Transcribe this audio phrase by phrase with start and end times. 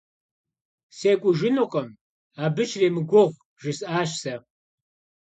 [0.97, 1.89] СекӀужынукъым,
[2.43, 4.35] абы щремыгугъ!– жысӀащ сэ.